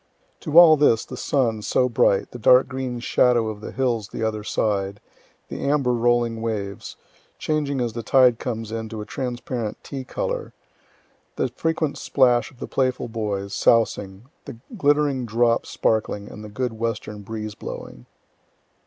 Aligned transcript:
To 0.39 0.57
all 0.57 0.77
this, 0.77 1.05
the 1.05 1.15
sun, 1.15 1.61
so 1.61 1.87
bright, 1.87 2.31
the 2.31 2.39
dark 2.39 2.67
green 2.67 2.99
shadow 3.01 3.49
of 3.49 3.61
the 3.61 3.71
hills 3.71 4.07
the 4.07 4.23
other 4.23 4.43
side, 4.43 4.99
the 5.47 5.61
amber 5.63 5.93
rolling 5.93 6.41
waves, 6.41 6.95
changing 7.37 7.79
as 7.79 7.93
the 7.93 8.01
tide 8.01 8.39
comes 8.39 8.71
in 8.71 8.89
to 8.89 9.01
a 9.01 9.05
trans 9.05 9.41
parent 9.41 9.77
tea 9.83 10.03
color 10.03 10.53
the 11.35 11.49
frequent 11.49 11.99
splash 11.99 12.49
of 12.49 12.57
the 12.57 12.67
playful 12.67 13.09
boys, 13.09 13.53
sousing 13.53 14.23
the 14.45 14.57
glittering 14.75 15.23
drops 15.23 15.69
sparkling, 15.69 16.27
and 16.31 16.43
the 16.43 16.49
good 16.49 16.73
western 16.79 17.21
breeze 17.21 17.53
blowing. 17.53 18.07